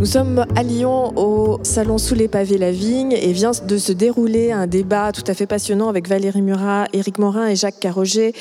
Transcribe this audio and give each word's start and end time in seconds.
Nous 0.00 0.06
sommes 0.06 0.46
à 0.56 0.62
Lyon 0.62 1.12
au 1.16 1.58
salon 1.62 1.98
Sous 1.98 2.14
les 2.14 2.26
pavés 2.26 2.56
la 2.56 2.70
vigne 2.70 3.12
et 3.12 3.32
vient 3.34 3.50
de 3.50 3.76
se 3.76 3.92
dérouler 3.92 4.50
un 4.50 4.66
débat 4.66 5.12
tout 5.12 5.24
à 5.26 5.34
fait 5.34 5.44
passionnant 5.46 5.90
avec 5.90 6.08
Valérie 6.08 6.40
Murat, 6.40 6.86
Éric 6.94 7.18
Morin 7.18 7.48
et 7.48 7.54
Jacques 7.54 7.80
Carroger 7.80 8.32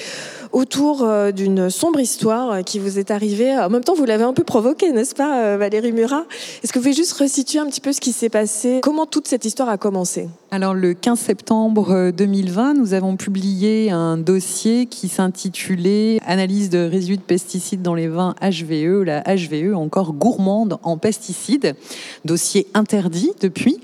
autour 0.51 1.03
euh, 1.03 1.31
d'une 1.31 1.69
sombre 1.69 1.99
histoire 1.99 2.63
qui 2.63 2.79
vous 2.79 2.97
est 2.99 3.11
arrivée. 3.11 3.55
En 3.55 3.69
même 3.69 3.83
temps, 3.83 3.93
vous 3.93 4.05
l'avez 4.05 4.23
un 4.23 4.33
peu 4.33 4.43
provoquée, 4.43 4.91
n'est-ce 4.91 5.15
pas, 5.15 5.43
euh, 5.43 5.57
Valérie 5.57 5.91
Murat? 5.91 6.25
Est-ce 6.63 6.73
que 6.73 6.79
vous 6.79 6.83
pouvez 6.83 6.95
juste 6.95 7.13
resituer 7.13 7.59
un 7.59 7.67
petit 7.67 7.81
peu 7.81 7.93
ce 7.93 8.01
qui 8.01 8.11
s'est 8.11 8.29
passé? 8.29 8.79
Comment 8.81 9.05
toute 9.05 9.27
cette 9.27 9.45
histoire 9.45 9.69
a 9.69 9.77
commencé? 9.77 10.27
Alors, 10.51 10.73
le 10.73 10.93
15 10.93 11.19
septembre 11.19 12.11
2020, 12.11 12.71
euh, 12.71 12.79
nous 12.79 12.93
avons 12.93 13.15
publié 13.15 13.91
un 13.91 14.17
dossier 14.17 14.87
qui 14.87 15.07
s'intitulait 15.07 16.19
Analyse 16.25 16.69
de 16.69 16.79
résidus 16.79 17.17
de 17.17 17.21
pesticides 17.21 17.81
dans 17.81 17.95
les 17.95 18.07
vins 18.07 18.35
HVE, 18.41 19.03
la 19.03 19.21
HVE 19.21 19.75
encore 19.75 20.13
gourmande 20.13 20.77
en 20.83 20.97
pesticides. 20.97 21.75
Dossier 22.25 22.67
interdit 22.73 23.31
depuis. 23.41 23.79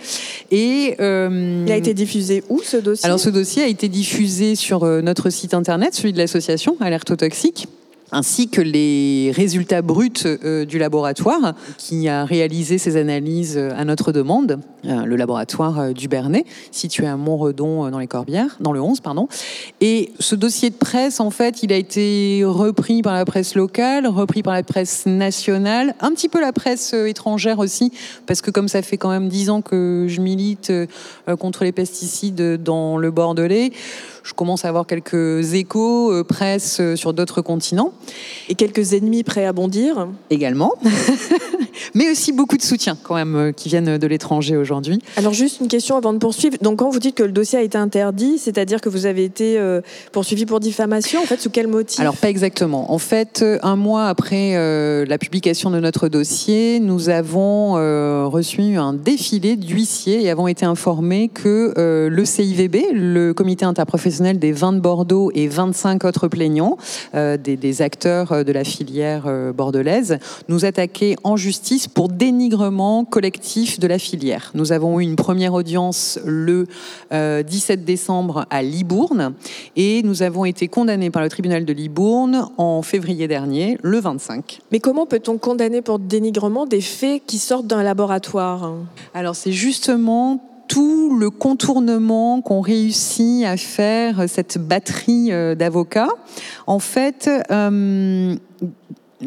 Et 0.52 0.96
il 1.00 1.72
a 1.72 1.76
été 1.76 1.94
diffusé 1.94 2.44
où 2.50 2.62
ce 2.63 2.77
dossier? 2.77 3.05
Alors, 3.05 3.20
ce 3.20 3.30
dossier 3.30 3.63
a 3.63 3.68
été 3.68 3.88
diffusé 3.88 4.55
sur 4.55 4.86
notre 4.86 5.30
site 5.30 5.54
internet, 5.54 5.94
celui 5.94 6.13
de 6.13 6.18
l'association 6.18 6.55
alertotoxique 6.80 7.68
ainsi 8.12 8.48
que 8.50 8.62
les 8.62 9.32
résultats 9.36 9.82
bruts 9.82 10.12
euh, 10.26 10.66
du 10.66 10.77
laboratoire 10.77 11.54
qui 11.77 12.08
a 12.08 12.26
réalisé 12.26 12.77
ces 12.77 12.98
analyses 12.98 13.58
à 13.58 13.84
notre 13.84 14.12
demande, 14.12 14.60
euh, 14.86 15.05
le 15.05 15.16
laboratoire 15.16 15.80
euh, 15.80 15.91
du 15.91 16.08
Bernet, 16.08 16.46
situé 16.72 17.08
à 17.08 17.18
Montredon 17.18 17.90
dans 17.90 17.99
les 17.99 18.08
Corbières, 18.08 18.58
dans 18.60 18.72
le 18.72 18.82
11, 18.82 18.99
pardon. 19.02 19.27
Et 19.82 20.12
ce 20.20 20.36
dossier 20.36 20.70
de 20.70 20.76
presse, 20.76 21.20
en 21.20 21.32
fait, 21.32 21.63
il 21.63 21.73
a 21.73 21.77
été 21.77 22.44
repris 22.46 23.02
par 23.02 23.13
la 23.13 23.26
presse 23.26 23.55
locale, 23.55 24.08
repris 24.08 24.44
par 24.44 24.54
la 24.54 24.63
presse 24.63 25.05
nationale, 25.05 25.96
un 25.99 26.12
petit 26.12 26.30
peu 26.30 26.40
la 26.40 26.54
presse 26.54 26.93
étrangère 26.93 27.60
aussi, 27.60 27.91
parce 28.27 28.41
que 28.41 28.52
comme 28.52 28.68
ça 28.68 28.82
fait 28.82 28.98
quand 28.98 29.10
même 29.10 29.30
dix 29.30 29.49
ans 29.49 29.62
que 29.62 30.05
je 30.08 30.21
milite 30.21 30.71
contre 31.40 31.63
les 31.63 31.71
pesticides 31.71 32.62
dans 32.62 32.98
le 32.98 33.12
Bordelais, 33.12 33.71
je 34.26 34.34
commence 34.34 34.65
à 34.65 34.70
avoir 34.70 34.87
quelques 34.87 35.54
échos, 35.54 36.12
euh, 36.12 36.23
presse 36.23 36.79
euh, 36.81 36.95
sur 36.95 37.13
d'autres 37.13 37.41
continents. 37.41 37.93
Et 38.49 38.55
quelques 38.55 38.93
ennemis 38.93 39.23
prêts 39.23 39.45
à 39.45 39.54
bondir 39.54 40.07
Également. 40.31 40.73
Mais 41.93 42.09
aussi 42.09 42.31
beaucoup 42.31 42.57
de 42.57 42.62
soutien 42.62 42.98
quand 43.04 43.15
même 43.15 43.35
euh, 43.35 43.51
qui 43.51 43.70
viennent 43.70 43.98
de 43.98 44.07
l'étranger 44.07 44.57
aujourd'hui. 44.57 44.99
Alors 45.18 45.34
juste 45.34 45.59
une 45.62 45.68
question 45.68 45.98
avant 45.98 46.13
de 46.13 46.18
poursuivre. 46.18 46.57
Donc 46.62 46.79
quand 46.79 46.90
vous 46.90 46.99
dites 46.99 47.15
que 47.15 47.23
le 47.23 47.31
dossier 47.31 47.59
a 47.59 47.62
été 47.62 47.77
interdit, 47.77 48.37
c'est-à-dire 48.37 48.81
que 48.81 48.90
vous 48.90 49.05
avez 49.05 49.23
été 49.23 49.59
poursuivi 50.12 50.46
pour 50.46 50.59
diffamation, 50.59 51.21
en 51.21 51.26
fait, 51.26 51.40
sous 51.40 51.49
quel 51.49 51.68
motif? 51.68 51.99
Alors 51.99 52.18
pas 52.18 52.29
exactement. 52.29 52.91
En 52.91 52.98
fait, 52.98 53.43
un 53.62 53.76
mois 53.76 54.07
après 54.07 54.55
la 55.05 55.18
publication 55.18 55.71
de 55.71 55.79
notre 55.79 56.07
dossier, 56.07 56.79
nous 56.79 57.09
avons 57.09 57.73
reçu 58.29 58.76
un 58.77 58.93
défilé 58.93 59.55
d'huissiers 59.55 60.23
et 60.23 60.29
avons 60.29 60.48
été 60.48 60.65
informés 60.65 61.29
que 61.29 61.73
le 62.09 62.26
CIVB, 62.26 62.91
le 62.93 63.34
comité 63.34 63.65
interprofessionnel 63.65 64.40
des 64.40 64.51
vins 64.51 64.73
de 64.73 64.79
Bordeaux 64.79 65.31
et 65.34 65.47
25 65.47 66.03
autres 66.06 66.28
plaignants, 66.28 66.78
euh, 67.13 67.38
des, 67.38 67.81
acteurs 67.81 68.31
euh, 68.31 68.44
de 68.44 68.51
la 68.51 68.63
filière 68.63 69.23
euh, 69.28 69.51
bordelaise, 69.51 70.19
nous 70.47 70.66
attaquaient 70.66 71.16
en 71.23 71.35
justice 71.35 71.65
pour 71.94 72.09
dénigrement 72.09 73.06
collectif 73.06 73.80
de 73.80 73.88
la 73.88 73.97
filière. 73.97 74.52
Nous 74.53 74.72
avons 74.72 75.00
eu 75.00 75.03
une 75.03 75.16
première 75.16 75.53
audience 75.53 76.19
le 76.24 76.68
17 77.12 77.84
décembre 77.84 78.46
à 78.52 78.62
Libourne 78.62 79.34
et 79.75 80.03
nous 80.03 80.22
avons 80.22 80.46
été 80.46 80.68
condamnés 80.68 81.09
par 81.09 81.24
le 81.24 81.30
tribunal 81.30 81.66
de 81.66 81.74
Libourne 81.74 82.50
en 82.58 82.84
février 82.84 83.28
dernier, 83.28 83.80
le 83.81 84.00
25. 84.00 84.59
Mais 84.72 84.80
comment 84.80 85.08
peut-on 85.08 85.40
condamner 85.40 85.81
pour 85.81 85.97
dénigrement 85.97 86.68
des 86.68 86.81
faits 86.81 87.24
qui 87.25 87.40
sortent 87.40 87.68
d'un 87.68 87.81
laboratoire? 87.81 88.74
Alors 89.16 89.36
c'est 89.36 89.52
justement 89.52 90.44
tout 90.68 91.18
le 91.18 91.32
contournement 91.32 92.42
qu'ont 92.42 92.62
réussi 92.62 93.44
à 93.46 93.58
faire 93.58 94.28
cette 94.28 94.58
batterie 94.58 95.32
euh, 95.32 95.53
d'avocats, 95.53 96.09
en 96.66 96.80
fait, 96.80 97.30
euh, 97.52 98.36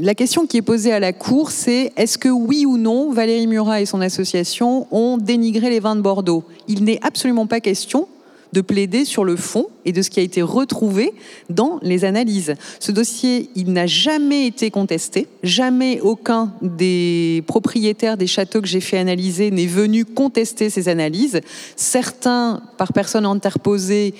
la 0.00 0.14
question 0.14 0.47
qui 0.47 0.56
est 0.59 0.62
posée 0.62 0.92
à 0.92 1.00
la 1.00 1.12
Cour, 1.12 1.50
c'est 1.50 1.92
est-ce 1.97 2.19
que 2.19 2.28
oui 2.28 2.64
ou 2.66 2.76
non, 2.76 3.12
Valérie 3.12 3.47
Murat 3.47 3.81
et 3.81 3.86
son 3.86 4.00
association 4.00 4.86
ont 4.91 5.19
dénigré 5.19 5.70
les 5.70 5.81
vins 5.81 5.97
de 5.97 6.00
Bordeaux? 6.00 6.44
Il 6.69 6.84
n'est 6.84 7.00
absolument 7.03 7.47
pas 7.47 7.60
question 7.60 8.08
de 8.53 8.60
plaider 8.60 9.04
sur 9.04 9.25
le 9.25 9.37
fond 9.37 9.66
et 9.84 9.92
de 9.92 10.00
ce 10.00 10.08
qui 10.08 10.20
a 10.20 10.22
été 10.22 10.41
retrouvé 10.41 11.12
dans 11.50 11.78
les 11.82 12.04
analyses. 12.04 12.54
Ce 12.81 12.92
dossier, 12.92 13.50
il 13.54 13.72
n'a 13.72 13.87
jamais 13.87 14.47
été 14.47 14.70
contesté, 14.70 15.26
jamais 15.42 16.00
aucun 16.00 16.54
des 16.62 17.42
propriétaires 17.47 18.16
des 18.16 18.26
châteaux 18.26 18.62
que 18.62 18.69
j'ai 18.69 18.81
fait 18.81 18.98
analyser 18.98 19.50
n'est 19.50 19.66
venu 19.66 20.04
contester 20.04 20.70
ces 20.70 20.88
analyses. 20.88 21.41
Certains, 21.76 22.62
par 22.78 22.92
personnes 22.92 23.26
interposées, 23.26 24.14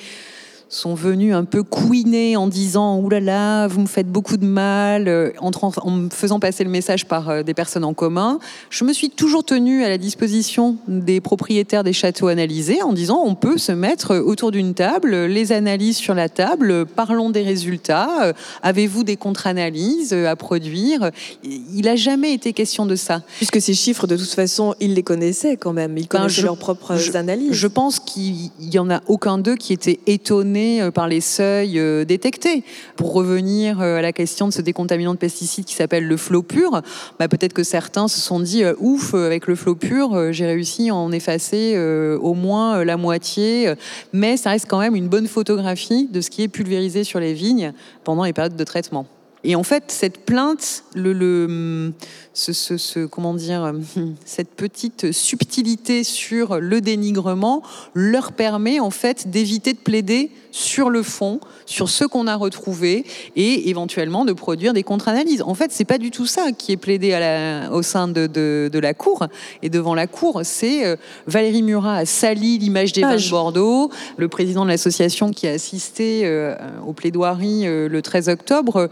sont 0.69 0.95
venus 0.95 1.35
un 1.35 1.45
peu 1.45 1.63
couiner 1.63 2.37
en 2.37 2.47
disant 2.47 2.99
Ouh 2.99 3.09
là 3.09 3.21
là, 3.21 3.67
vous 3.69 3.81
me 3.81 3.87
faites 3.87 4.11
beaucoup 4.11 4.37
de 4.37 4.45
mal, 4.45 5.09
euh, 5.09 5.31
en, 5.41 5.51
en 5.53 5.91
me 5.91 6.11
faisant 6.11 6.41
passer 6.41 6.65
le 6.65 6.71
message 6.71 7.07
par 7.07 7.31
euh, 7.31 7.43
des 7.43 7.55
personnes 7.55 7.85
en 7.85 7.95
commun. 7.95 8.39
Je 8.71 8.85
me 8.85 8.93
suis 8.93 9.11
toujours 9.11 9.45
tenue 9.45 9.85
à 9.85 9.89
la 9.89 9.99
disposition 9.99 10.77
des 10.87 11.21
propriétaires 11.21 11.85
des 11.85 11.93
châteaux 11.93 12.29
analysés 12.29 12.83
en 12.83 12.93
disant 12.93 13.23
On 13.25 13.35
peut 13.35 13.57
se 13.57 13.73
mettre 13.73 14.17
autour 14.17 14.51
d'une 14.51 14.75
table, 14.75 15.15
les 15.27 15.53
analyses 15.53 15.97
sur 15.97 16.15
la 16.15 16.29
table, 16.29 16.85
parlons 16.85 17.31
des 17.31 17.43
résultats, 17.43 18.27
euh, 18.27 18.33
avez-vous 18.63 19.05
des 19.05 19.17
contre-analyses 19.17 20.13
à 20.13 20.37
produire? 20.37 21.11
Il 21.45 21.83
n'a 21.85 21.97
jamais 21.97 22.35
été 22.35 22.53
question 22.53 22.85
de 22.85 22.97
ça. 22.97 23.23
Puisque 23.37 23.61
ces 23.61 23.75
chiffres, 23.75 24.07
de 24.07 24.17
toute 24.17 24.31
façon, 24.31 24.75
ils 24.81 24.95
les 24.95 25.03
connaissaient 25.03 25.57
quand 25.57 25.73
même, 25.73 25.97
ils 25.97 26.03
ben, 26.03 26.21
connaissaient 26.21 26.43
leurs 26.43 26.59
propres 26.59 27.17
analyses. 27.17 27.53
Je 27.53 27.67
pense 27.67 27.99
qu'il 28.01 28.51
n'y 28.61 28.79
en 28.79 28.91
a 28.91 29.01
aucun 29.07 29.39
d'eux 29.39 29.57
qui 29.57 29.73
était 29.73 30.01
étonné 30.07 30.58
euh, 30.59 30.91
par 30.91 31.09
les 31.09 31.21
seuils 31.21 31.79
euh, 31.79 32.05
détectés. 32.05 32.65
Pour 32.97 33.13
revenir 33.13 33.81
euh, 33.81 33.99
à 33.99 34.03
la 34.03 34.13
question 34.13 34.49
de 34.49 34.53
ce 34.53 34.63
décontaminant 34.63 35.15
de 35.15 35.19
pesticides 35.19 35.65
qui 35.65 35.75
s'appelle 35.75 36.07
le 36.07 36.17
flot 36.17 36.43
pur, 36.43 36.83
bah, 37.19 37.29
peut-être 37.29 37.53
que 37.53 37.63
certains 37.63 38.09
se 38.09 38.21
sont 38.21 38.41
dit 38.41 38.65
ouf, 38.79 39.15
avec 39.15 39.47
le 39.47 39.55
flot 39.55 39.75
pur, 39.75 40.33
j'ai 40.33 40.47
réussi 40.47 40.91
à 40.91 40.95
en 40.95 41.13
effacer 41.13 41.79
au 42.21 42.35
moins 42.35 42.85
la 42.85 42.97
moitié, 42.97 43.75
mais 44.13 44.37
ça 44.37 44.51
reste 44.51 44.67
quand 44.69 44.79
même 44.79 44.95
une 44.95 45.09
bonne 45.09 45.27
photographie 45.27 46.09
de 46.11 46.21
ce 46.21 46.31
qui 46.31 46.43
est 46.43 46.49
pulvérisé 46.49 47.05
sur 47.05 47.21
les 47.21 47.35
vignes 47.35 47.73
pendant 48.05 48.25
les 48.25 48.33
périodes 48.33 48.57
de 48.57 48.65
traitement. 48.65 49.07
Et 49.49 49.57
en 49.57 49.63
fait, 49.63 49.85
cette 49.89 50.27
plainte, 50.27 50.85
le, 50.95 51.15
le 51.15 51.95
ce, 52.35 52.53
ce, 52.53 53.07
comment 53.07 53.35
dire, 53.35 53.73
cette 54.25 54.51
petite 54.51 55.11
subtilité 55.11 56.05
sur 56.05 56.61
le 56.61 56.81
dénigrement 56.81 57.63
leur 57.95 58.33
permet 58.33 58.79
en 58.79 58.91
fait 58.91 59.29
d'éviter 59.31 59.73
de 59.73 59.79
plaider 59.79 60.31
sur 60.51 60.91
le 60.91 61.03
fond, 61.03 61.41
sur 61.67 61.89
ce 61.89 62.05
qu'on 62.05 62.27
a 62.27 62.35
retrouvé 62.35 63.05
et 63.37 63.69
éventuellement 63.69 64.25
de 64.25 64.33
produire 64.33 64.73
des 64.73 64.83
contre-analyses. 64.83 65.43
En 65.43 65.55
fait, 65.55 65.71
c'est 65.73 65.85
pas 65.85 65.99
du 65.99 66.11
tout 66.11 66.27
ça 66.27 66.53
qui 66.57 66.73
est 66.73 66.77
plaidé 66.77 67.13
à 67.13 67.21
la, 67.21 67.73
au 67.73 67.83
sein 67.83 68.09
de, 68.09 68.27
de, 68.27 68.71
de, 68.73 68.79
la 68.79 68.95
Cour 68.95 69.27
et 69.63 69.69
devant 69.69 69.95
la 69.95 70.07
Cour. 70.07 70.41
C'est 70.45 70.87
euh, 70.87 70.97
Valérie 71.27 71.63
Murat 71.63 71.99
a 71.99 72.07
sali 72.07 72.59
l'image 72.59 72.93
des 72.93 73.03
vins 73.03 73.17
de 73.17 73.31
Bordeaux. 73.31 73.91
Le 74.17 74.29
président 74.29 74.65
de 74.65 74.71
l'association 74.71 75.31
qui 75.31 75.47
a 75.47 75.53
assisté 75.53 76.23
euh, 76.25 76.57
aux 76.87 76.93
plaidoiries 76.93 77.67
euh, 77.67 77.89
le 77.89 78.03
13 78.03 78.29
octobre 78.29 78.89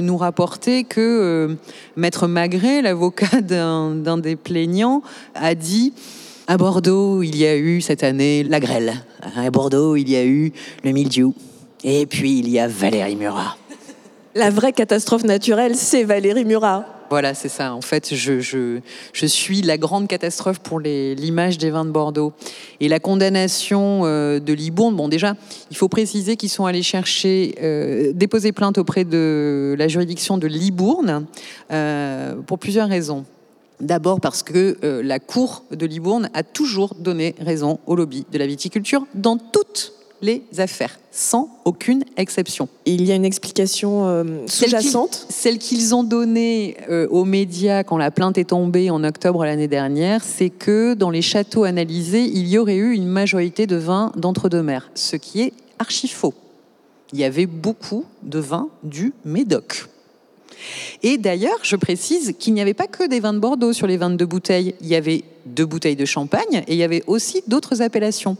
nous 0.00 0.16
rapportait 0.16 0.84
que 0.84 1.56
Maître 1.96 2.26
Magret, 2.26 2.82
l'avocat 2.82 3.40
d'un 3.42 4.18
des 4.18 4.36
plaignants, 4.36 5.02
a 5.34 5.54
dit 5.54 5.92
à 6.46 6.56
Bordeaux, 6.56 7.22
il 7.22 7.36
y 7.36 7.46
a 7.46 7.56
eu 7.56 7.80
cette 7.80 8.02
année 8.02 8.42
la 8.42 8.60
grêle. 8.60 8.94
À 9.36 9.50
Bordeaux, 9.50 9.96
il 9.96 10.10
y 10.10 10.16
a 10.16 10.24
eu 10.24 10.52
le 10.84 10.92
mildiou. 10.92 11.34
Et 11.84 12.06
puis, 12.06 12.40
il 12.40 12.48
y 12.48 12.58
a 12.58 12.66
Valérie 12.68 13.16
Murat. 13.16 13.56
La 14.34 14.50
vraie 14.50 14.72
catastrophe 14.72 15.24
naturelle, 15.24 15.76
c'est 15.76 16.04
Valérie 16.04 16.44
Murat. 16.44 16.86
Voilà, 17.10 17.34
c'est 17.34 17.48
ça. 17.48 17.74
En 17.74 17.80
fait, 17.80 18.14
je, 18.14 18.38
je, 18.40 19.26
suis 19.26 19.62
la 19.62 19.76
grande 19.78 20.06
catastrophe 20.06 20.60
pour 20.60 20.78
l'image 20.78 21.58
des 21.58 21.70
vins 21.70 21.84
de 21.84 21.90
Bordeaux. 21.90 22.32
Et 22.78 22.86
la 22.86 23.00
condamnation 23.00 24.02
euh, 24.04 24.38
de 24.38 24.52
Libourne, 24.52 24.94
bon, 24.94 25.08
déjà, 25.08 25.34
il 25.72 25.76
faut 25.76 25.88
préciser 25.88 26.36
qu'ils 26.36 26.50
sont 26.50 26.66
allés 26.66 26.84
chercher, 26.84 27.56
euh, 27.60 28.12
déposer 28.14 28.52
plainte 28.52 28.78
auprès 28.78 29.04
de 29.04 29.74
la 29.76 29.88
juridiction 29.88 30.38
de 30.38 30.46
Libourne 30.46 31.26
euh, 31.72 32.36
pour 32.46 32.60
plusieurs 32.60 32.88
raisons. 32.88 33.24
D'abord 33.80 34.20
parce 34.20 34.44
que 34.44 34.76
la 35.02 35.18
Cour 35.18 35.64
de 35.70 35.86
Libourne 35.86 36.28
a 36.34 36.42
toujours 36.42 36.94
donné 36.94 37.34
raison 37.40 37.80
au 37.86 37.96
lobby 37.96 38.26
de 38.30 38.38
la 38.38 38.46
viticulture 38.46 39.06
dans 39.14 39.38
toutes 39.38 39.94
les 40.22 40.42
affaires, 40.58 40.98
sans 41.10 41.48
aucune 41.64 42.04
exception. 42.16 42.68
Il 42.86 43.04
y 43.04 43.12
a 43.12 43.14
une 43.14 43.24
explication 43.24 44.06
euh, 44.06 44.46
sous-jacente 44.46 45.26
Celle 45.28 45.58
qu'ils 45.58 45.94
ont 45.94 46.04
donnée 46.04 46.76
euh, 46.88 47.08
aux 47.08 47.24
médias 47.24 47.84
quand 47.84 47.96
la 47.96 48.10
plainte 48.10 48.38
est 48.38 48.50
tombée 48.50 48.90
en 48.90 49.02
octobre 49.04 49.44
l'année 49.44 49.68
dernière, 49.68 50.22
c'est 50.24 50.50
que 50.50 50.94
dans 50.94 51.10
les 51.10 51.22
châteaux 51.22 51.64
analysés, 51.64 52.24
il 52.24 52.48
y 52.48 52.58
aurait 52.58 52.76
eu 52.76 52.92
une 52.92 53.06
majorité 53.06 53.66
de 53.66 53.76
vins 53.76 54.12
d'entre-deux-mers, 54.16 54.90
ce 54.94 55.16
qui 55.16 55.42
est 55.42 55.52
archi 55.78 56.08
faux. 56.08 56.34
Il 57.12 57.18
y 57.18 57.24
avait 57.24 57.46
beaucoup 57.46 58.04
de 58.22 58.38
vins 58.38 58.68
du 58.84 59.12
Médoc. 59.24 59.86
Et 61.02 61.18
d'ailleurs, 61.18 61.58
je 61.62 61.76
précise 61.76 62.34
qu'il 62.38 62.54
n'y 62.54 62.60
avait 62.60 62.74
pas 62.74 62.86
que 62.86 63.08
des 63.08 63.20
vins 63.20 63.32
de 63.32 63.38
Bordeaux 63.38 63.72
sur 63.72 63.86
les 63.86 63.96
22 63.96 64.26
bouteilles. 64.26 64.74
Il 64.80 64.88
y 64.88 64.94
avait 64.94 65.24
deux 65.46 65.66
bouteilles 65.66 65.96
de 65.96 66.04
champagne 66.04 66.62
et 66.66 66.72
il 66.74 66.76
y 66.76 66.82
avait 66.82 67.02
aussi 67.06 67.42
d'autres 67.46 67.82
appellations. 67.82 68.36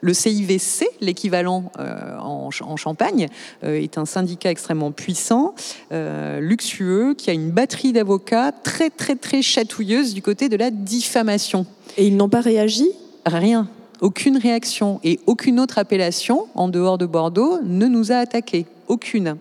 Le 0.00 0.14
CIVC, 0.14 0.86
l'équivalent 1.00 1.72
euh, 1.78 2.16
en, 2.18 2.50
Champagne, 2.76 3.28
euh, 3.64 3.80
est 3.80 3.98
un 3.98 4.04
syndicat 4.04 4.50
extrêmement 4.50 4.92
puissant, 4.92 5.54
euh, 5.92 6.40
luxueux, 6.40 7.14
qui 7.16 7.30
a 7.30 7.32
une 7.32 7.50
batterie 7.50 7.92
d'avocats 7.92 8.52
très 8.52 8.90
très 8.90 9.16
très 9.16 9.42
chatouilleuse 9.42 10.14
du 10.14 10.22
côté 10.22 10.48
de 10.48 10.56
la 10.56 10.70
diffamation. 10.70 11.66
Et 11.96 12.06
ils 12.06 12.16
n'ont 12.16 12.28
pas 12.28 12.40
réagi? 12.40 12.88
Rien. 13.26 13.68
Aucune 14.00 14.36
réaction 14.36 15.00
et 15.04 15.20
aucune 15.26 15.60
autre 15.60 15.78
appellation 15.78 16.46
en 16.54 16.68
dehors 16.68 16.98
de 16.98 17.06
Bordeaux 17.06 17.58
ne 17.64 17.86
nous 17.86 18.12
a 18.12 18.16
attaqués. 18.16 18.66
Aucune. 18.88 19.36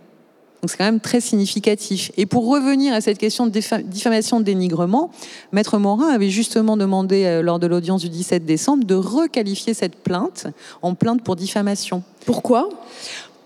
Donc 0.64 0.70
c'est 0.70 0.78
quand 0.78 0.86
même 0.86 1.02
très 1.02 1.20
significatif. 1.20 2.14
Et 2.16 2.26
pour 2.26 2.48
revenir 2.48 2.94
à 2.94 3.02
cette 3.02 3.18
question 3.18 3.46
de 3.46 3.52
diffamation, 3.52 4.40
de 4.40 4.46
dénigrement, 4.46 5.12
Maître 5.52 5.78
Morin 5.78 6.08
avait 6.08 6.30
justement 6.30 6.78
demandé 6.78 7.26
euh, 7.26 7.42
lors 7.42 7.60
de 7.60 7.68
l'audience 7.68 8.02
du 8.02 8.08
17 8.08 8.46
décembre 8.46 8.86
de 8.86 8.96
requalifier 8.96 9.74
cette 9.74 9.98
plainte 9.98 10.48
en 10.82 10.96
plainte 10.96 11.22
pour 11.22 11.36
diffamation. 11.36 12.02
Pourquoi? 12.26 12.70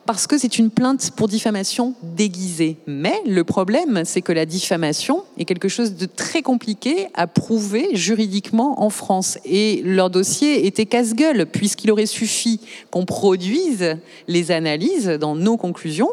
Parce 0.06 0.28
que 0.28 0.38
c'est 0.38 0.60
une 0.60 0.70
plainte 0.70 1.10
pour 1.16 1.28
diffamation 1.28 1.96
déguisée. 2.04 2.78
Mais 2.86 3.20
le 3.26 3.44
problème, 3.44 4.04
c'est 4.06 4.22
que 4.22 4.32
la 4.32 4.46
diffamation 4.46 5.24
est 5.38 5.46
quelque 5.46 5.68
chose 5.68 5.96
de 5.96 6.06
très 6.06 6.42
compliqué 6.42 7.08
à 7.14 7.28
prouver 7.28 7.90
juridiquement 7.94 8.82
en 8.82 8.90
France. 8.90 9.38
Et 9.46 9.82
leur 9.84 10.10
dossier 10.10 10.66
était 10.66 10.86
casse-gueule, 10.86 11.46
puisqu'il 11.46 11.92
aurait 11.92 12.06
suffi 12.06 12.60
qu'on 12.92 13.06
produise 13.06 13.98
les 14.28 14.52
analyses 14.52 15.08
dans 15.08 15.36
nos 15.36 15.58
conclusions. 15.58 16.12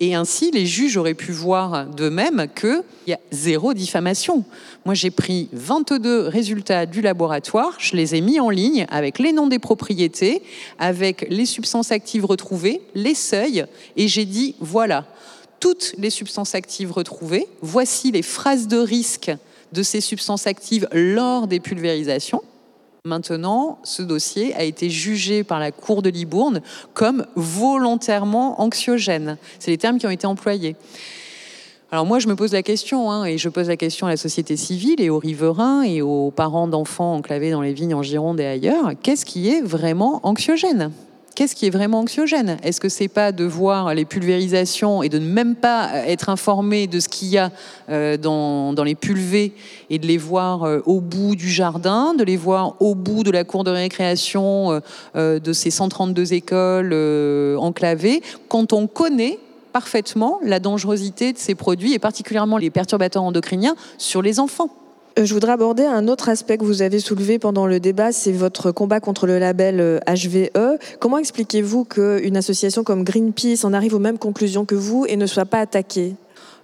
Et 0.00 0.14
ainsi, 0.14 0.50
les 0.52 0.66
juges 0.66 0.96
auraient 0.96 1.14
pu 1.14 1.32
voir 1.32 1.86
d'eux-mêmes 1.86 2.46
qu'il 2.54 2.82
y 3.06 3.12
a 3.12 3.20
zéro 3.32 3.74
diffamation. 3.74 4.44
Moi, 4.84 4.94
j'ai 4.94 5.10
pris 5.10 5.48
22 5.52 6.28
résultats 6.28 6.86
du 6.86 7.00
laboratoire, 7.00 7.76
je 7.78 7.96
les 7.96 8.14
ai 8.14 8.20
mis 8.20 8.38
en 8.38 8.50
ligne 8.50 8.86
avec 8.90 9.18
les 9.18 9.32
noms 9.32 9.48
des 9.48 9.58
propriétés, 9.58 10.42
avec 10.78 11.26
les 11.30 11.46
substances 11.46 11.90
actives 11.90 12.24
retrouvées, 12.24 12.80
les 12.94 13.14
seuils, 13.14 13.64
et 13.96 14.08
j'ai 14.08 14.24
dit, 14.24 14.54
voilà, 14.60 15.06
toutes 15.60 15.94
les 15.98 16.10
substances 16.10 16.54
actives 16.54 16.92
retrouvées, 16.92 17.46
voici 17.62 18.10
les 18.12 18.22
phrases 18.22 18.68
de 18.68 18.78
risque 18.78 19.30
de 19.72 19.82
ces 19.82 20.00
substances 20.00 20.46
actives 20.46 20.88
lors 20.92 21.46
des 21.46 21.60
pulvérisations. 21.60 22.42
Maintenant, 23.04 23.78
ce 23.84 24.02
dossier 24.02 24.54
a 24.54 24.64
été 24.64 24.90
jugé 24.90 25.44
par 25.44 25.60
la 25.60 25.72
Cour 25.72 26.02
de 26.02 26.10
Libourne 26.10 26.60
comme 26.94 27.26
volontairement 27.36 28.60
anxiogène. 28.60 29.38
C'est 29.58 29.70
les 29.70 29.78
termes 29.78 29.98
qui 29.98 30.06
ont 30.06 30.10
été 30.10 30.26
employés. 30.26 30.76
Alors 31.90 32.04
moi, 32.04 32.18
je 32.18 32.28
me 32.28 32.36
pose 32.36 32.52
la 32.52 32.62
question, 32.62 33.10
hein, 33.10 33.24
et 33.24 33.38
je 33.38 33.48
pose 33.48 33.68
la 33.68 33.76
question 33.76 34.06
à 34.06 34.10
la 34.10 34.18
société 34.18 34.58
civile 34.58 35.00
et 35.00 35.08
aux 35.08 35.18
riverains 35.18 35.84
et 35.84 36.02
aux 36.02 36.30
parents 36.30 36.68
d'enfants 36.68 37.14
enclavés 37.14 37.50
dans 37.50 37.62
les 37.62 37.72
vignes 37.72 37.94
en 37.94 38.02
Gironde 38.02 38.40
et 38.40 38.46
ailleurs, 38.46 38.92
qu'est-ce 39.02 39.24
qui 39.24 39.48
est 39.48 39.62
vraiment 39.62 40.20
anxiogène? 40.22 40.92
Qu'est-ce 41.38 41.54
qui 41.54 41.66
est 41.66 41.70
vraiment 41.70 42.00
anxiogène? 42.00 42.56
Est-ce 42.64 42.80
que 42.80 42.88
c'est 42.88 43.06
pas 43.06 43.30
de 43.30 43.44
voir 43.44 43.94
les 43.94 44.04
pulvérisations 44.04 45.04
et 45.04 45.08
de 45.08 45.20
ne 45.20 45.24
même 45.24 45.54
pas 45.54 46.04
être 46.08 46.30
informé 46.30 46.88
de 46.88 46.98
ce 46.98 47.08
qu'il 47.08 47.28
y 47.28 47.38
a 47.38 47.52
euh, 47.90 48.16
dans, 48.16 48.82
les 48.84 48.96
pulvés 48.96 49.52
et 49.88 50.00
de 50.00 50.06
les 50.08 50.18
voir 50.18 50.64
euh, 50.64 50.80
au 50.84 51.00
bout 51.00 51.36
du 51.36 51.48
jardin, 51.48 52.14
de 52.14 52.24
les 52.24 52.36
voir 52.36 52.74
au 52.80 52.96
bout 52.96 53.22
de 53.22 53.30
la 53.30 53.44
cour 53.44 53.62
de 53.62 53.70
récréation 53.70 54.80
euh, 55.14 55.38
de 55.38 55.52
ces 55.52 55.70
132 55.70 56.32
écoles 56.32 56.92
enclavées, 57.56 58.20
quand 58.48 58.72
on 58.72 58.88
connaît 58.88 59.38
parfaitement 59.72 60.40
la 60.42 60.58
dangerosité 60.58 61.32
de 61.32 61.38
ces 61.38 61.54
produits 61.54 61.94
et 61.94 62.00
particulièrement 62.00 62.58
les 62.58 62.70
perturbateurs 62.70 63.22
endocriniens 63.22 63.76
sur 63.96 64.22
les 64.22 64.40
enfants? 64.40 64.70
Euh, 65.18 65.24
je 65.24 65.34
voudrais 65.34 65.52
aborder 65.52 65.84
un 65.84 66.06
autre 66.06 66.28
aspect 66.28 66.58
que 66.58 66.64
vous 66.64 66.82
avez 66.82 67.00
soulevé 67.00 67.38
pendant 67.38 67.66
le 67.66 67.80
débat, 67.80 68.12
c'est 68.12 68.32
votre 68.32 68.70
combat 68.70 69.00
contre 69.00 69.26
le 69.26 69.38
label 69.38 70.00
HVE. 70.06 70.50
Euh, 70.56 70.76
Comment 71.00 71.18
expliquez-vous 71.18 71.84
qu'une 71.84 72.36
association 72.36 72.84
comme 72.84 73.04
Greenpeace 73.04 73.64
en 73.64 73.72
arrive 73.72 73.94
aux 73.94 73.98
mêmes 73.98 74.18
conclusions 74.18 74.64
que 74.64 74.74
vous 74.74 75.06
et 75.08 75.16
ne 75.16 75.26
soit 75.26 75.44
pas 75.44 75.58
attaquée? 75.58 76.14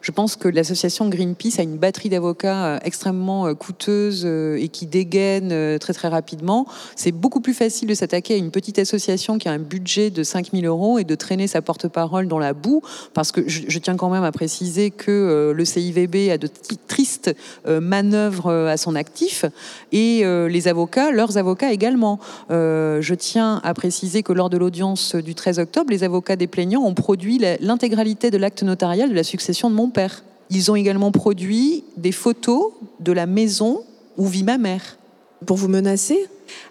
Je 0.05 0.11
pense 0.11 0.37
que 0.37 0.49
l'association 0.49 1.09
Greenpeace 1.09 1.59
a 1.59 1.63
une 1.63 1.79
batterie 1.79 2.11
d'avocats 2.11 2.67
euh, 2.67 2.79
extrêmement 2.85 3.47
euh, 3.47 3.55
coûteuse 3.55 4.25
euh, 4.27 4.57
et 4.61 4.69
qui 4.69 4.85
dégaine 4.85 5.79
très 5.79 5.95
très 5.95 6.09
rapidement. 6.09 6.67
C'est 6.95 7.11
beaucoup 7.11 7.41
plus 7.41 7.55
facile 7.55 7.89
de 7.89 7.95
s'attaquer 7.95 8.35
à 8.35 8.37
une 8.37 8.51
petite 8.51 8.79
association 8.79 9.39
qui 9.39 9.49
a 9.49 9.53
un 9.53 9.59
budget 9.59 10.11
de 10.11 10.23
5000 10.23 10.67
euros 10.67 10.99
et 10.99 11.05
de 11.05 11.15
traîner 11.15 11.47
sa 11.47 11.63
porte-parole 11.63 12.29
dans 12.29 12.39
la 12.39 12.53
boue, 12.53 12.83
parce 13.15 13.33
que 13.33 13.49
je, 13.49 13.79
tiens 13.79 13.97
quand 13.97 14.11
même 14.11 14.25
à 14.25 14.33
préciser 14.33 14.91
que 14.91 15.53
le 15.57 15.65
CIVB 15.65 16.31
a 16.31 16.37
de 16.37 16.49
tristes 16.87 17.35
manœuvres 17.67 18.51
à 18.53 18.77
son 18.77 18.95
actif 18.95 19.45
et 19.93 20.25
les 20.25 20.69
avocats, 20.69 21.11
leurs 21.11 21.39
avocats 21.39 21.73
également. 21.73 22.19
Je 22.51 23.15
tiens 23.15 23.61
à 23.65 23.75
préciser 23.75 24.23
que 24.23 24.33
lors 24.33 24.51
de 24.51 24.57
l'audience 24.57 25.15
du 25.15 25.35
13 25.35 25.59
octobre, 25.59 25.91
les 25.91 26.05
avocats 26.05 26.37
des 26.37 26.47
plaignants 26.47 26.83
ont 26.83 26.95
produit 26.95 27.41
l'intégralité 27.61 28.31
de 28.31 28.39
l'acte 28.39 28.63
notarial 28.63 29.11
de 29.11 29.15
la 29.15 29.25
succession 29.25 29.71
de 29.71 29.75
mon 29.75 29.89
père. 29.95 30.23
Ils 30.51 30.71
ont 30.71 30.77
également 30.77 31.11
produit 31.11 31.85
des 31.97 32.13
photos 32.13 32.73
de 33.01 33.13
la 33.13 33.25
maison 33.25 33.83
où 34.19 34.27
vit 34.27 34.45
ma 34.45 34.59
mère. 34.59 34.99
Pour 35.47 35.57
vous 35.57 35.69
menacer? 35.69 36.19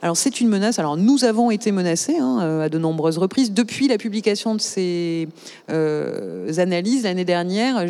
Alors 0.02 0.18
c'est 0.18 0.40
une 0.42 0.50
menace. 0.50 0.80
Alors 0.80 0.98
nous 0.98 1.26
avons 1.26 1.52
été 1.52 1.72
menacés 1.72 2.18
hein, 2.18 2.40
euh, 2.42 2.66
à 2.66 2.70
de 2.70 2.78
nombreuses 2.78 3.18
reprises 3.18 3.52
depuis 3.52 3.88
la 3.88 3.98
publication 3.98 4.56
de 4.56 4.62
ces 4.62 5.28
euh, 5.70 6.54
analyses 6.58 7.04
l'année 7.04 7.26
dernière. 7.26 7.86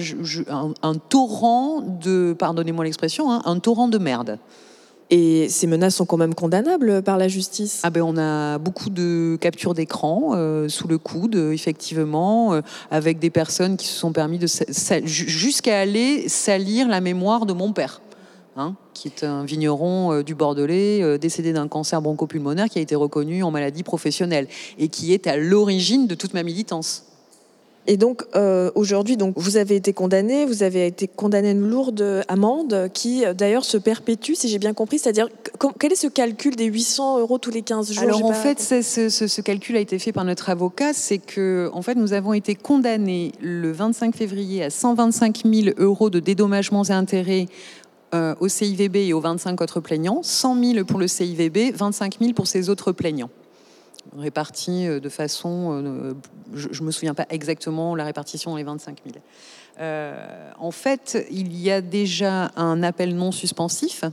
un, 0.50 0.96
torrent 0.96 1.82
de, 1.82 2.36
pardonnez-moi 2.38 2.86
l'expression, 2.86 3.32
hein, 3.32 3.42
un 3.46 3.60
torrent 3.60 3.88
de 3.88 3.98
merde. 3.98 4.40
Et 5.10 5.50
ces 5.50 5.68
menaces 5.68 5.96
sont 5.96 6.06
quand 6.06 6.18
même 6.18 6.34
condamnables 6.34 7.04
par 7.04 7.18
la 7.18 7.28
justice. 7.28 7.82
Ah 7.84 7.90
ben 7.90 8.02
on 8.02 8.18
a 8.18 8.58
beaucoup 8.58 8.90
de 8.90 9.38
captures 9.40 9.74
d'écran 9.74 10.32
euh, 10.34 10.70
sous 10.70 10.88
le 10.88 10.98
coude, 10.98 11.36
effectivement, 11.36 12.54
euh, 12.54 12.62
avec 12.90 13.20
des 13.20 13.30
personnes 13.30 13.78
qui 13.78 13.88
se 13.88 13.98
sont 13.98 14.12
permis 14.12 14.40
de 14.40 14.48
jusqu'à 15.06 15.80
aller 15.80 16.28
salir 16.30 16.88
la 16.88 17.02
mémoire 17.02 17.46
de 17.46 17.54
mon 17.54 17.74
père. 17.74 18.02
Hein, 18.56 18.76
qui 18.94 19.08
est 19.08 19.24
un 19.24 19.46
vigneron 19.46 20.14
euh, 20.14 20.24
du 20.24 20.36
Bordelais, 20.36 21.18
décédé 21.18 21.54
d'un 21.54 21.68
cancer 21.68 22.00
bronchopulmonaire 22.04 22.70
qui 22.70 22.78
a 22.78 22.84
été 22.84 22.94
reconnu 22.94 23.42
en 23.42 23.50
maladie 23.50 23.82
professionnelle 23.82 24.48
et 24.78 24.90
qui 24.90 25.12
est 25.12 25.26
à 25.26 25.38
l'origine 25.38 26.06
de 26.06 26.14
toute 26.14 26.36
ma 26.36 26.44
militance. 26.44 27.06
Et 27.86 27.98
donc 27.98 28.24
euh, 28.36 28.72
aujourd'hui, 28.76 29.18
donc 29.18 29.34
vous 29.36 29.58
avez 29.58 29.76
été 29.76 29.92
condamné, 29.92 30.46
vous 30.46 30.64
avez 30.64 30.88
été 30.88 31.08
condamné 31.08 31.50
à 31.50 31.52
une 31.52 31.68
lourde 31.68 32.24
amende 32.30 32.90
qui 32.94 33.26
euh, 33.26 33.34
d'ailleurs 33.34 33.66
se 33.66 33.78
perpétue, 33.78 34.34
si 34.36 34.48
j'ai 34.48 34.60
bien 34.60 34.74
compris. 34.74 35.00
C'est-à-dire 35.00 35.28
quel 35.80 35.92
est 35.92 35.98
ce 35.98 36.08
calcul 36.08 36.56
des 36.56 36.66
800 36.66 37.20
euros 37.20 37.38
tous 37.38 37.52
les 37.52 37.62
15 37.62 37.92
jours? 37.92 38.04
Alors 38.04 38.26
en 38.26 38.34
fait, 38.34 38.60
ce, 38.60 39.10
ce, 39.10 39.42
calcul 39.42 39.76
a 39.76 39.80
été 39.80 40.00
fait 40.00 40.14
par 40.14 40.24
notre 40.24 40.50
avocat, 40.50 40.94
c'est 40.94 41.18
que 41.18 41.70
en 41.74 41.82
fait 41.82 41.96
nous 41.96 42.14
avons 42.14 42.34
été 42.34 42.56
condamnés 42.56 43.34
le 43.42 43.72
25 43.72 44.16
février 44.16 44.64
à 44.64 44.70
125 44.70 45.44
000 45.46 45.76
euros 45.78 46.10
de 46.10 46.20
dédommagements 46.20 46.84
et 46.86 46.92
intérêts 46.92 47.48
euh, 48.14 48.36
au 48.40 48.48
CIVB 48.48 48.96
et 48.98 49.14
aux 49.14 49.20
25 49.20 49.60
autres 49.60 49.80
plaignants, 49.82 50.22
100 50.22 50.74
000 50.74 50.86
pour 50.86 51.00
le 51.00 51.08
CIVB, 51.08 51.76
25 51.76 52.20
000 52.20 52.34
pour 52.34 52.48
ces 52.48 52.70
autres 52.70 52.92
plaignants 52.92 53.30
répartis 54.18 54.88
euh, 54.88 55.00
de 55.00 55.10
façon, 55.10 55.82
euh, 55.84 56.14
je 56.54 56.82
ne 56.82 56.86
me 56.86 56.92
souviens 56.92 57.14
pas 57.14 57.26
exactement 57.30 57.96
la 57.96 58.04
répartition 58.04 58.56
les 58.56 58.64
25 58.64 59.00
000. 59.06 59.18
Euh, 59.80 60.52
en 60.60 60.72
fait, 60.72 61.26
il 61.32 61.56
y 61.60 61.72
a 61.72 61.82
déjà 61.82 62.52
un 62.56 62.84
appel 62.84 63.16
non 63.16 63.32
suspensif. 63.32 64.04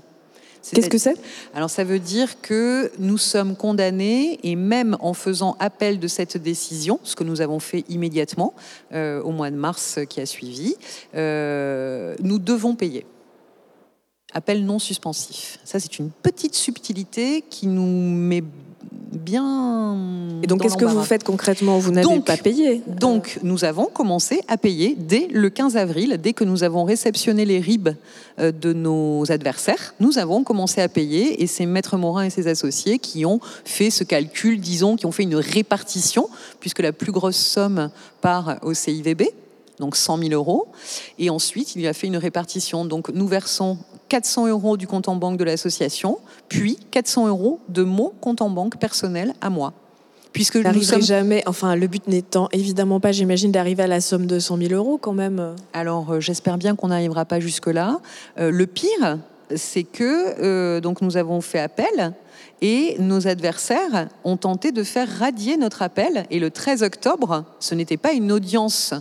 Qu'est-ce 0.73 0.91
que 0.91 0.99
c'est? 0.99 1.17
Alors 1.55 1.71
ça 1.71 1.85
veut 1.85 1.99
dire 1.99 2.43
que 2.43 2.93
nous 2.99 3.17
sommes 3.17 3.57
condamnés 3.57 4.39
et 4.43 4.57
même 4.57 4.95
en 5.01 5.15
faisant 5.15 5.57
appel 5.59 5.99
de 5.99 6.07
cette 6.07 6.37
décision, 6.37 7.01
ce 7.03 7.17
que 7.17 7.25
nous 7.25 7.41
avons 7.41 7.61
fait 7.61 7.83
immédiatement 7.89 8.53
au 8.93 9.31
mois 9.31 9.51
de 9.51 9.57
mars 9.57 9.99
qui 10.11 10.21
a 10.21 10.27
suivi, 10.27 10.75
nous 11.15 12.39
devons 12.39 12.75
payer. 12.75 13.07
Appel 14.35 14.63
non 14.67 14.79
suspensif. 14.79 15.59
Ça 15.65 15.81
c'est 15.81 15.99
une 15.99 16.11
petite 16.11 16.55
subtilité 16.55 17.43
qui 17.49 17.67
nous 17.67 18.11
met 18.11 18.45
bien. 19.13 20.41
Et 20.43 20.47
donc, 20.47 20.63
qu'est-ce 20.63 20.77
que 20.77 20.85
vous 20.85 21.03
faites 21.03 21.25
concrètement 21.25 21.79
Vous 21.79 21.91
n'avez 21.91 22.21
pas 22.21 22.37
payé 22.37 22.83
Donc, 22.87 23.39
nous 23.43 23.65
avons 23.65 23.87
commencé 23.87 24.41
à 24.49 24.57
payer 24.57 24.97
dès 24.99 25.29
le 25.31 25.51
15 25.51 25.77
avril, 25.77 26.19
dès 26.23 26.33
que 26.33 26.45
nous 26.45 26.65
avons 26.65 26.85
réceptionné 26.85 27.45
les 27.45 27.61
RIB 27.61 27.91
euh, 28.39 28.53
de 28.53 28.73
nos 28.73 29.31
adversaires. 29.31 29.95
Nous 30.01 30.19
avons 30.19 30.45
commencé 30.45 30.81
à 30.81 30.89
payer 30.89 31.43
et 31.43 31.47
c'est 31.47 31.67
Maître 31.67 31.97
Morin 31.97 32.25
et 32.25 32.31
ses 32.31 32.47
associés 32.47 32.99
qui 32.99 33.25
ont 33.27 33.41
fait 33.65 33.91
ce 33.91 34.05
calcul, 34.05 34.61
disons, 34.61 34.97
qui 34.97 35.07
ont 35.07 35.13
fait 35.13 35.25
une 35.25 35.37
répartition, 35.37 36.29
puisque 36.61 36.81
la 36.81 36.93
plus 36.93 37.13
grosse 37.13 37.37
somme 37.37 37.91
part 38.21 38.59
au 38.63 38.75
CIVB 38.75 39.23
donc 39.81 39.97
100 39.97 40.19
000 40.19 40.31
euros. 40.33 40.69
Et 41.19 41.31
ensuite, 41.31 41.75
il 41.75 41.87
a 41.87 41.93
fait 41.93 42.07
une 42.07 42.19
répartition. 42.19 42.85
Donc, 42.85 43.09
nous 43.09 43.27
versons 43.27 43.79
400 44.11 44.49
euros 44.49 44.77
du 44.77 44.87
compte 44.87 45.09
en 45.09 45.15
banque 45.15 45.39
de 45.39 45.45
l'association, 45.45 46.19
puis 46.49 46.79
400 46.91 47.29
euros 47.29 47.61
de 47.69 47.85
mon 47.85 48.13
compte 48.21 48.43
en 48.43 48.51
banque 48.51 48.77
personnel 48.77 49.33
à 49.41 49.49
moi. 49.49 49.73
puisque 50.33 50.57
nous 50.57 50.83
sommes 50.83 51.03
jamais. 51.03 51.43
Enfin, 51.47 51.75
le 51.75 51.87
but 51.87 52.07
n'étant 52.07 52.49
évidemment 52.53 53.01
pas, 53.01 53.13
j'imagine, 53.13 53.51
d'arriver 53.51 53.85
à 53.85 53.87
la 53.87 54.01
somme 54.01 54.27
de 54.27 54.39
100 54.39 54.59
000 54.59 54.73
euros 54.75 54.99
quand 54.99 55.13
même. 55.13 55.57
Alors, 55.73 56.13
euh, 56.13 56.21
j'espère 56.21 56.59
bien 56.59 56.77
qu'on 56.77 56.89
n'arrivera 56.89 57.25
pas 57.25 57.41
jusque 57.41 57.67
là. 57.67 58.01
Euh, 58.39 58.51
le 58.51 58.67
pire, 58.67 59.19
c'est 59.55 59.83
que 59.83 60.41
euh, 60.41 60.81
donc 60.81 61.03
nous 61.03 61.17
avons 61.17 61.41
fait 61.41 61.59
appel. 61.59 62.13
Et 62.63 62.97
nos 62.99 63.27
adversaires 63.27 64.09
ont 64.25 64.37
tenté 64.37 64.71
de 64.71 64.83
faire 64.83 65.09
radier 65.09 65.57
notre 65.57 65.83
appel. 65.83 66.27
Et 66.31 66.39
le 66.39 66.51
13 66.51 66.83
octobre, 66.83 67.45
ce 67.59 67.75
n'était 67.75 67.97
pas 67.97 68.13
une 68.13 68.31
audience 68.31 68.93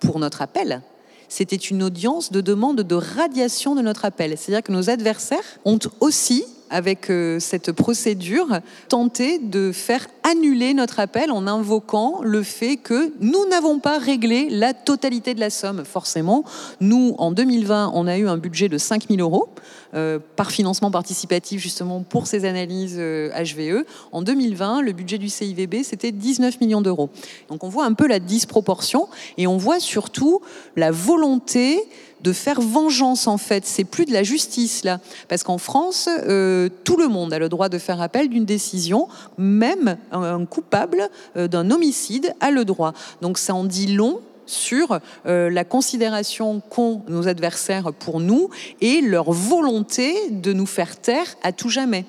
pour 0.00 0.18
notre 0.18 0.42
appel, 0.42 0.82
c'était 1.28 1.56
une 1.56 1.82
audience 1.82 2.32
de 2.32 2.40
demande 2.40 2.80
de 2.80 2.94
radiation 2.94 3.74
de 3.74 3.82
notre 3.82 4.04
appel. 4.04 4.36
C'est-à-dire 4.36 4.62
que 4.62 4.72
nos 4.72 4.90
adversaires 4.90 5.38
ont 5.64 5.78
aussi 6.00 6.44
avec 6.70 7.10
euh, 7.10 7.40
cette 7.40 7.72
procédure, 7.72 8.60
tenter 8.88 9.38
de 9.38 9.72
faire 9.72 10.06
annuler 10.22 10.74
notre 10.74 11.00
appel 11.00 11.30
en 11.30 11.46
invoquant 11.46 12.20
le 12.22 12.42
fait 12.42 12.76
que 12.76 13.12
nous 13.20 13.46
n'avons 13.48 13.78
pas 13.78 13.98
réglé 13.98 14.48
la 14.50 14.74
totalité 14.74 15.34
de 15.34 15.40
la 15.40 15.50
somme. 15.50 15.84
Forcément, 15.84 16.44
nous, 16.80 17.14
en 17.18 17.32
2020, 17.32 17.92
on 17.94 18.06
a 18.06 18.18
eu 18.18 18.28
un 18.28 18.36
budget 18.36 18.68
de 18.68 18.78
5 18.78 19.08
000 19.08 19.20
euros 19.20 19.48
euh, 19.94 20.18
par 20.36 20.50
financement 20.50 20.90
participatif, 20.90 21.60
justement, 21.60 22.02
pour 22.02 22.26
ces 22.26 22.44
analyses 22.44 22.96
HVE. 22.96 23.58
Euh, 23.58 23.84
en 24.12 24.22
2020, 24.22 24.82
le 24.82 24.92
budget 24.92 25.18
du 25.18 25.28
CIVB, 25.28 25.82
c'était 25.82 26.12
19 26.12 26.60
millions 26.60 26.82
d'euros. 26.82 27.08
Donc 27.48 27.64
on 27.64 27.68
voit 27.68 27.86
un 27.86 27.94
peu 27.94 28.06
la 28.06 28.18
disproportion 28.18 29.08
et 29.38 29.46
on 29.46 29.56
voit 29.56 29.80
surtout 29.80 30.42
la 30.76 30.90
volonté 30.90 31.78
de 32.22 32.32
faire 32.32 32.60
vengeance 32.60 33.26
en 33.26 33.38
fait. 33.38 33.66
C'est 33.66 33.84
plus 33.84 34.04
de 34.04 34.12
la 34.12 34.22
justice 34.22 34.84
là, 34.84 35.00
parce 35.28 35.42
qu'en 35.42 35.58
France, 35.58 36.08
euh, 36.08 36.68
tout 36.84 36.96
le 36.96 37.08
monde 37.08 37.32
a 37.32 37.38
le 37.38 37.48
droit 37.48 37.68
de 37.68 37.78
faire 37.78 38.00
appel 38.00 38.28
d'une 38.28 38.44
décision, 38.44 39.08
même 39.36 39.96
un, 40.12 40.44
coupable 40.44 41.08
euh, 41.36 41.48
d'un 41.48 41.70
homicide 41.70 42.34
a 42.40 42.50
le 42.50 42.64
droit. 42.64 42.92
Donc 43.20 43.38
ça 43.38 43.54
en 43.54 43.64
dit 43.64 43.88
long 43.88 44.20
sur 44.46 44.98
euh, 45.26 45.50
la 45.50 45.64
considération 45.64 46.60
qu'ont 46.70 47.02
nos 47.08 47.28
adversaires 47.28 47.92
pour 47.92 48.20
nous 48.20 48.48
et 48.80 49.00
leur 49.02 49.30
volonté 49.30 50.30
de 50.30 50.52
nous 50.52 50.66
faire 50.66 50.96
taire 50.96 51.36
à 51.42 51.52
tout 51.52 51.68
jamais 51.68 52.06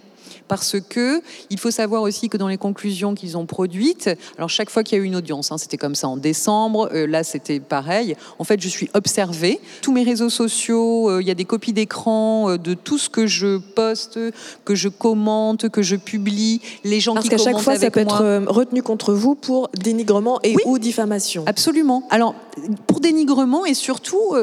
parce 0.50 0.78
que 0.82 1.22
il 1.50 1.60
faut 1.60 1.72
savoir 1.72 2.02
aussi 2.02 2.28
que 2.28 2.36
dans 2.36 2.50
les 2.50 2.58
conclusions 2.58 3.16
qu'ils 3.16 3.38
ont 3.38 3.46
produites, 3.46 4.10
alors 4.36 4.50
chaque 4.50 4.70
fois 4.70 4.84
qu'il 4.84 4.98
y 4.98 5.02
a 5.02 5.04
eu 5.04 5.08
une 5.08 5.16
audience, 5.16 5.52
hein, 5.52 5.58
c'était 5.58 5.78
comme 5.78 5.96
ça 5.96 6.10
en 6.10 6.18
décembre, 6.18 6.90
euh, 6.92 7.08
là 7.08 7.24
c'était 7.24 7.62
pareil. 7.62 8.16
En 8.40 8.44
fait, 8.44 8.60
je 8.60 8.68
suis 8.68 8.90
observée. 8.94 9.62
Tous 9.82 9.94
mes 9.94 10.04
réseaux 10.04 10.30
sociaux, 10.30 11.10
euh, 11.10 11.22
il 11.22 11.28
y 11.28 11.32
a 11.32 11.36
des 11.36 11.46
copies 11.46 11.72
d'écran 11.72 12.50
euh, 12.50 12.58
de 12.58 12.74
tout 12.74 12.98
ce 12.98 13.10
que 13.10 13.28
je 13.28 13.58
poste, 13.58 14.20
que 14.66 14.76
je 14.76 14.90
commente, 14.90 15.70
que 15.70 15.84
je 15.84 15.96
publie, 15.96 16.62
les 16.84 17.00
gens 17.00 17.14
parce 17.14 17.30
qui 17.30 17.30
commentent 17.30 17.46
chaque 17.46 17.64
fois, 17.64 17.76
ça 17.78 17.92
peut 17.92 18.00
être 18.00 18.46
retenu 18.48 18.82
contre 18.82 19.14
vous 19.14 19.36
pour 19.36 19.70
dénigrement 19.78 20.40
et 20.44 20.56
ou 20.66 20.80
diffamation. 20.80 21.44
Absolument. 21.46 22.04
Alors 22.10 22.34
pour 22.88 23.00
dénigrement 23.00 23.66
et 23.66 23.76
surtout, 23.76 24.36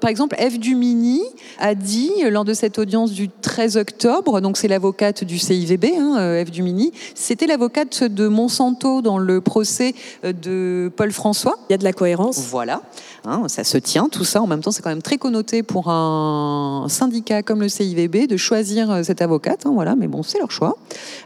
par 0.00 0.10
exemple, 0.10 0.36
Eve 0.38 0.58
Dumini 0.58 1.22
a 1.58 1.74
dit 1.74 2.12
lors 2.28 2.44
de 2.44 2.52
cette 2.52 2.78
audience 2.78 3.12
du 3.12 3.28
13 3.28 3.78
octobre, 3.78 4.40
donc 4.40 4.58
c'est 4.58 4.68
l'avocate 4.68 5.24
du 5.24 5.38
CIVB, 5.54 5.84
hein, 5.96 6.16
euh, 6.18 6.44
F. 6.44 6.50
Dumini, 6.50 6.92
c'était 7.14 7.46
l'avocate 7.46 8.02
de 8.02 8.26
Monsanto 8.26 9.02
dans 9.02 9.18
le 9.18 9.40
procès 9.40 9.94
euh, 10.24 10.32
de 10.32 10.90
Paul 10.96 11.12
François. 11.12 11.56
Il 11.68 11.72
y 11.72 11.74
a 11.74 11.78
de 11.78 11.84
la 11.84 11.92
cohérence. 11.92 12.40
Voilà, 12.50 12.82
hein, 13.24 13.44
ça 13.46 13.62
se 13.62 13.78
tient 13.78 14.08
tout 14.08 14.24
ça. 14.24 14.42
En 14.42 14.46
même 14.46 14.60
temps, 14.60 14.72
c'est 14.72 14.82
quand 14.82 14.90
même 14.90 15.02
très 15.02 15.16
connoté 15.16 15.62
pour 15.62 15.90
un 15.90 16.86
syndicat 16.88 17.42
comme 17.42 17.60
le 17.60 17.68
CIVB 17.68 18.26
de 18.26 18.36
choisir 18.36 18.90
euh, 18.90 19.02
cette 19.02 19.22
avocate. 19.22 19.66
Hein, 19.66 19.72
voilà, 19.72 19.94
mais 19.94 20.08
bon, 20.08 20.22
c'est 20.22 20.38
leur 20.38 20.50
choix. 20.50 20.76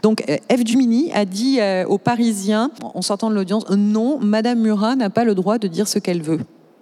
Donc, 0.03 0.23
F. 0.27 0.63
Dumini 0.63 1.11
a 1.13 1.25
dit 1.25 1.59
aux 1.87 1.97
Parisiens, 1.97 2.71
en 2.81 3.01
sortant 3.01 3.29
de 3.29 3.35
l'audience, 3.35 3.65
non, 3.69 4.19
Madame 4.19 4.59
Murat 4.59 4.95
n'a 4.95 5.09
pas 5.09 5.23
le 5.23 5.35
droit 5.35 5.57
de 5.57 5.67
dire 5.67 5.87
ce 5.87 5.99
qu'elle 5.99 6.21
veut. 6.21 6.39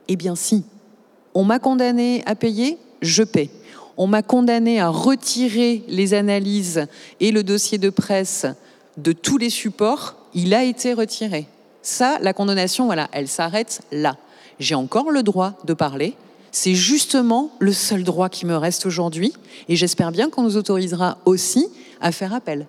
Eh 0.07 0.15
bien, 0.15 0.35
si. 0.35 0.63
On 1.33 1.43
m'a 1.43 1.59
condamné 1.59 2.23
à 2.25 2.35
payer, 2.35 2.77
je 3.01 3.23
paie 3.23 3.49
on 3.97 4.07
m'a 4.07 4.21
condamné 4.21 4.79
à 4.79 4.89
retirer 4.89 5.83
les 5.87 6.13
analyses 6.13 6.85
et 7.19 7.31
le 7.31 7.43
dossier 7.43 7.77
de 7.77 7.89
presse 7.89 8.45
de 8.97 9.11
tous 9.11 9.37
les 9.37 9.49
supports, 9.49 10.15
il 10.33 10.53
a 10.53 10.63
été 10.63 10.93
retiré. 10.93 11.47
Ça, 11.81 12.17
la 12.21 12.33
condamnation, 12.33 12.85
voilà, 12.85 13.09
elle 13.11 13.27
s'arrête 13.27 13.81
là. 13.91 14.17
J'ai 14.59 14.75
encore 14.75 15.11
le 15.11 15.23
droit 15.23 15.53
de 15.65 15.73
parler. 15.73 16.15
C'est 16.51 16.75
justement 16.75 17.51
le 17.59 17.73
seul 17.73 18.03
droit 18.03 18.29
qui 18.29 18.45
me 18.45 18.55
reste 18.55 18.85
aujourd'hui 18.85 19.33
et 19.69 19.75
j'espère 19.75 20.11
bien 20.11 20.29
qu'on 20.29 20.43
nous 20.43 20.57
autorisera 20.57 21.17
aussi 21.25 21.67
à 22.01 22.11
faire 22.11 22.33
appel. 22.33 22.67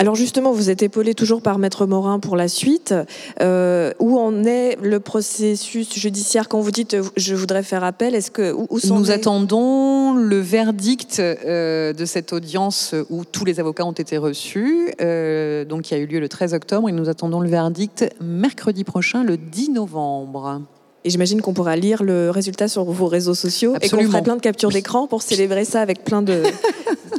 Alors 0.00 0.14
justement, 0.14 0.52
vous 0.52 0.70
êtes 0.70 0.82
épaulé 0.82 1.12
toujours 1.12 1.42
par 1.42 1.58
Maître 1.58 1.84
Morin 1.84 2.20
pour 2.20 2.34
la 2.34 2.48
suite. 2.48 2.94
Euh, 3.42 3.92
où 3.98 4.18
en 4.18 4.44
est 4.44 4.78
le 4.80 4.98
processus 4.98 5.92
judiciaire 5.94 6.48
quand 6.48 6.58
vous 6.58 6.70
dites 6.70 6.96
je 7.18 7.34
voudrais 7.34 7.62
faire 7.62 7.84
appel 7.84 8.14
Est-ce 8.14 8.30
que 8.30 8.50
où, 8.50 8.66
nous 8.88 9.10
attendons 9.10 10.14
le 10.14 10.40
verdict 10.40 11.20
euh, 11.20 11.92
de 11.92 12.04
cette 12.06 12.32
audience 12.32 12.94
où 13.10 13.26
tous 13.26 13.44
les 13.44 13.60
avocats 13.60 13.84
ont 13.84 13.92
été 13.92 14.16
reçus, 14.16 14.90
euh, 15.02 15.66
donc 15.66 15.82
qui 15.82 15.92
a 15.92 15.98
eu 15.98 16.06
lieu 16.06 16.18
le 16.18 16.30
13 16.30 16.54
octobre, 16.54 16.88
et 16.88 16.92
nous 16.92 17.10
attendons 17.10 17.40
le 17.40 17.50
verdict 17.50 18.08
mercredi 18.22 18.84
prochain, 18.84 19.22
le 19.22 19.36
10 19.36 19.72
novembre. 19.72 20.62
Et 21.04 21.10
j'imagine 21.10 21.42
qu'on 21.42 21.52
pourra 21.52 21.76
lire 21.76 22.02
le 22.02 22.30
résultat 22.30 22.68
sur 22.68 22.84
vos 22.84 23.06
réseaux 23.06 23.34
sociaux 23.34 23.74
Absolument. 23.74 24.00
et 24.00 24.04
qu'on 24.04 24.10
fera 24.12 24.22
plein 24.22 24.36
de 24.36 24.40
captures 24.40 24.70
d'écran 24.70 25.06
pour 25.06 25.20
célébrer 25.20 25.66
ça 25.66 25.82
avec 25.82 26.04
plein 26.04 26.22
de 26.22 26.42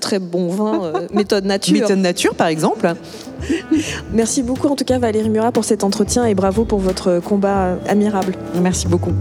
très 0.01 0.19
bons 0.19 0.49
vins, 0.49 0.83
euh, 0.83 1.07
méthode 1.13 1.45
nature. 1.45 1.73
Méthode 1.73 1.99
nature, 1.99 2.35
par 2.35 2.47
exemple. 2.47 2.93
Merci 4.11 4.43
beaucoup, 4.43 4.67
en 4.67 4.75
tout 4.75 4.85
cas, 4.85 4.99
Valérie 4.99 5.29
Murat, 5.29 5.53
pour 5.53 5.63
cet 5.63 5.83
entretien 5.85 6.25
et 6.25 6.35
bravo 6.35 6.65
pour 6.65 6.79
votre 6.79 7.19
combat 7.19 7.77
admirable. 7.87 8.33
Merci 8.61 8.87
beaucoup. 8.87 9.13